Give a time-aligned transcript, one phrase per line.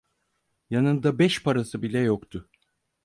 [0.69, 2.49] Yanında beş parası bile yoktu.